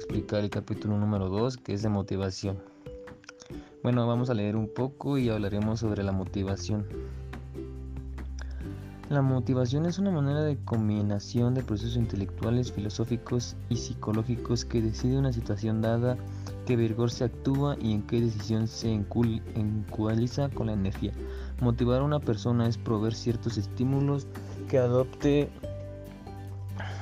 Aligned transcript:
explicar 0.00 0.42
el 0.42 0.48
capítulo 0.48 0.96
número 0.96 1.28
2 1.28 1.58
que 1.58 1.74
es 1.74 1.82
de 1.82 1.90
motivación. 1.90 2.58
Bueno, 3.82 4.06
vamos 4.06 4.30
a 4.30 4.34
leer 4.34 4.56
un 4.56 4.66
poco 4.72 5.18
y 5.18 5.28
hablaremos 5.28 5.80
sobre 5.80 6.02
la 6.02 6.10
motivación. 6.10 6.86
La 9.10 9.20
motivación 9.20 9.84
es 9.84 9.98
una 9.98 10.10
manera 10.10 10.40
de 10.40 10.56
combinación 10.64 11.52
de 11.52 11.62
procesos 11.62 11.96
intelectuales, 11.96 12.72
filosóficos 12.72 13.56
y 13.68 13.76
psicológicos 13.76 14.64
que 14.64 14.80
decide 14.80 15.18
una 15.18 15.34
situación 15.34 15.82
dada, 15.82 16.16
qué 16.64 16.76
vigor 16.76 17.10
se 17.10 17.24
actúa 17.24 17.76
y 17.78 17.92
en 17.92 18.02
qué 18.02 18.22
decisión 18.22 18.68
se 18.68 18.90
encualiza 18.90 20.48
con 20.48 20.68
la 20.68 20.72
energía. 20.72 21.12
Motivar 21.60 22.00
a 22.00 22.04
una 22.04 22.20
persona 22.20 22.66
es 22.66 22.78
proveer 22.78 23.14
ciertos 23.14 23.58
estímulos 23.58 24.26
que 24.70 24.78
adopte 24.78 25.50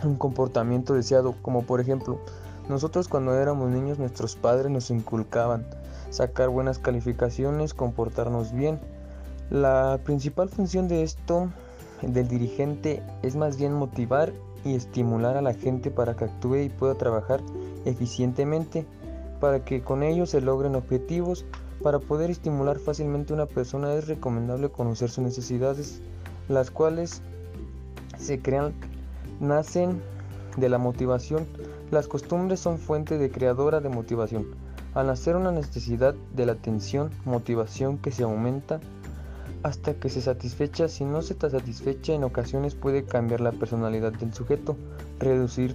un 0.03 0.17
comportamiento 0.17 0.95
deseado, 0.95 1.37
como 1.43 1.63
por 1.63 1.81
ejemplo, 1.81 2.21
nosotros 2.69 3.09
cuando 3.09 3.35
éramos 3.35 3.71
niños 3.71 3.99
nuestros 3.99 4.37
padres 4.37 4.71
nos 4.71 4.91
inculcaban 4.91 5.67
sacar 6.11 6.49
buenas 6.49 6.79
calificaciones, 6.79 7.75
comportarnos 7.75 8.53
bien. 8.53 8.79
La 9.51 9.99
principal 10.05 10.49
función 10.49 10.89
de 10.89 11.03
esto 11.03 11.51
del 12.03 12.29
dirigente 12.29 13.03
es 13.23 13.37
más 13.37 13.57
bien 13.57 13.73
motivar 13.73 14.33
y 14.65 14.75
estimular 14.75 15.37
a 15.37 15.43
la 15.43 15.55
gente 15.55 15.91
para 15.91 16.15
que 16.15 16.25
actúe 16.25 16.57
y 16.57 16.69
pueda 16.69 16.95
trabajar 16.95 17.41
eficientemente, 17.85 18.85
para 19.41 19.65
que 19.65 19.83
con 19.83 20.03
ello 20.03 20.27
se 20.27 20.41
logren 20.41 20.75
objetivos. 20.75 21.45
Para 21.83 22.01
poder 22.01 22.29
estimular 22.29 22.79
fácilmente 22.81 23.33
a 23.33 23.37
una 23.37 23.47
persona 23.47 23.95
es 23.95 24.09
recomendable 24.09 24.69
conocer 24.69 25.11
sus 25.11 25.23
necesidades, 25.23 26.01
las 26.49 26.73
cuales 26.73 27.23
se 28.19 28.41
crean, 28.41 28.75
nacen 29.39 30.03
de 30.57 30.69
la 30.69 30.79
motivación. 30.79 31.47
Las 31.91 32.07
costumbres 32.07 32.61
son 32.61 32.79
fuente 32.79 33.17
de 33.17 33.31
creadora 33.31 33.81
de 33.81 33.89
motivación. 33.89 34.47
Al 34.93 35.07
nacer 35.07 35.37
una 35.37 35.53
necesidad 35.53 36.15
de 36.35 36.45
la 36.45 36.53
atención, 36.53 37.11
motivación 37.25 37.97
que 37.97 38.11
se 38.11 38.25
aumenta 38.25 38.81
hasta 39.63 39.95
que 39.95 40.11
se 40.11 40.21
satisfecha. 40.21 40.89
Si 40.89 41.05
no 41.05 41.23
se 41.23 41.33
está 41.33 41.49
satisfecha, 41.49 42.13
en 42.13 42.25
ocasiones 42.25 42.75
puede 42.75 43.05
cambiar 43.05 43.41
la 43.41 43.53
personalidad 43.53 44.13
del 44.13 44.35
sujeto, 44.35 44.77
reducir 45.19 45.75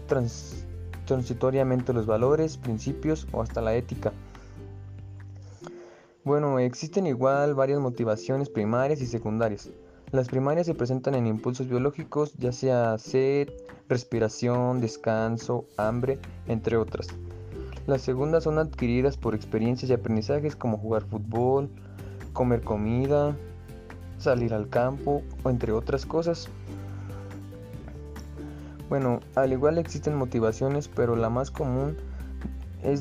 transitoriamente 1.06 1.94
los 1.94 2.06
valores, 2.06 2.58
principios 2.58 3.28
o 3.32 3.42
hasta 3.42 3.62
la 3.62 3.76
ética. 3.76 4.14
Bueno, 6.24 6.60
existen 6.60 7.08
igual 7.08 7.56
varias 7.56 7.80
motivaciones 7.80 8.50
primarias 8.50 9.02
y 9.02 9.08
secundarias. 9.08 9.72
Las 10.14 10.28
primarias 10.28 10.68
se 10.68 10.76
presentan 10.76 11.16
en 11.16 11.26
impulsos 11.26 11.68
biológicos, 11.68 12.36
ya 12.36 12.52
sea 12.52 13.00
sed, 13.00 13.50
respiración, 13.90 14.80
descanso, 14.80 15.66
hambre, 15.76 16.20
entre 16.46 16.78
otras. 16.78 17.08
Las 17.88 18.04
segundas 18.04 18.44
son 18.44 18.60
adquiridas 18.60 19.18
por 19.18 19.34
experiencias 19.34 19.90
y 19.90 19.94
aprendizajes 19.96 20.56
como 20.56 20.78
jugar 20.78 21.02
fútbol, 21.02 21.68
comer 22.32 22.62
comida, 22.62 23.36
salir 24.20 24.54
al 24.54 24.70
campo 24.70 25.24
o 25.42 25.50
entre 25.50 25.72
otras 25.72 26.06
cosas. 26.06 26.48
Bueno, 28.90 29.20
al 29.34 29.52
igual 29.52 29.80
existen 29.80 30.14
motivaciones, 30.14 30.90
pero 30.90 31.16
la 31.16 31.32
más 31.32 31.50
común 31.50 31.98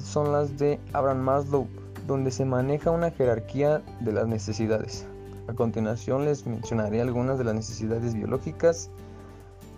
son 0.02 0.32
las 0.32 0.56
de 0.56 0.80
Abraham 0.94 1.18
Maslow, 1.18 1.68
donde 2.06 2.30
se 2.30 2.46
maneja 2.46 2.90
una 2.90 3.10
jerarquía 3.10 3.82
de 4.00 4.12
las 4.14 4.26
necesidades. 4.26 5.06
A 5.48 5.54
continuación 5.54 6.24
les 6.24 6.46
mencionaré 6.46 7.00
algunas 7.00 7.38
de 7.38 7.44
las 7.44 7.54
necesidades 7.54 8.14
biológicas, 8.14 8.90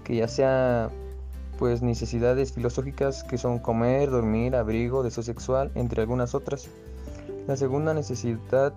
que 0.04 0.16
ya 0.16 0.28
sea 0.28 0.90
pues 1.58 1.82
necesidades 1.82 2.52
filosóficas 2.52 3.24
que 3.24 3.38
son 3.38 3.58
comer, 3.58 4.10
dormir, 4.10 4.56
abrigo, 4.56 5.02
deseo 5.02 5.22
sexual, 5.22 5.70
entre 5.74 6.02
algunas 6.02 6.34
otras. 6.34 6.68
La 7.46 7.56
segunda 7.56 7.94
necesidad 7.94 8.74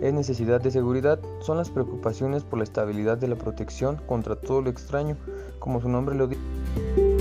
es 0.00 0.12
necesidad 0.12 0.60
de 0.60 0.70
seguridad, 0.70 1.20
son 1.40 1.58
las 1.58 1.70
preocupaciones 1.70 2.42
por 2.42 2.58
la 2.58 2.64
estabilidad 2.64 3.18
de 3.18 3.28
la 3.28 3.36
protección 3.36 3.96
contra 4.06 4.36
todo 4.36 4.60
lo 4.60 4.70
extraño, 4.70 5.16
como 5.58 5.80
su 5.80 5.88
nombre 5.88 6.16
lo 6.16 6.26
dice. 6.26 7.11